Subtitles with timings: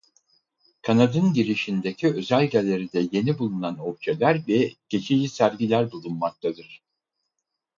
[0.81, 6.81] Kanadın girişindeki özel galeride yeni bulunan objeler ve geçici sergiler bulunmaktadır.